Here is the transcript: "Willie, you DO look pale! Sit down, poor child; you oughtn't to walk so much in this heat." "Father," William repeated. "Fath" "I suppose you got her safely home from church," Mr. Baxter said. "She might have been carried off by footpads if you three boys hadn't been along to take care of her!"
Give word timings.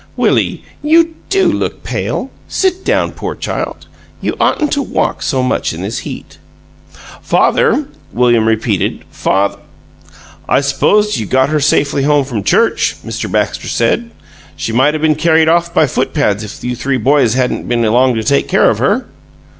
"Willie, 0.17 0.63
you 0.81 1.13
DO 1.29 1.45
look 1.51 1.83
pale! 1.83 2.31
Sit 2.47 2.83
down, 2.83 3.11
poor 3.11 3.35
child; 3.35 3.85
you 4.19 4.35
oughtn't 4.39 4.71
to 4.71 4.81
walk 4.81 5.21
so 5.21 5.43
much 5.43 5.73
in 5.73 5.83
this 5.83 5.99
heat." 5.99 6.39
"Father," 7.21 7.87
William 8.11 8.47
repeated. 8.47 9.03
"Fath" 9.11 9.57
"I 10.57 10.61
suppose 10.61 11.17
you 11.19 11.27
got 11.27 11.49
her 11.49 11.59
safely 11.59 12.01
home 12.01 12.25
from 12.25 12.41
church," 12.43 12.95
Mr. 13.05 13.31
Baxter 13.31 13.67
said. 13.67 14.09
"She 14.55 14.71
might 14.71 14.95
have 14.95 15.03
been 15.03 15.13
carried 15.13 15.47
off 15.47 15.71
by 15.71 15.85
footpads 15.85 16.43
if 16.43 16.63
you 16.63 16.75
three 16.75 16.97
boys 16.97 17.35
hadn't 17.35 17.67
been 17.69 17.85
along 17.85 18.15
to 18.15 18.23
take 18.23 18.47
care 18.47 18.71
of 18.71 18.79
her!" 18.79 19.05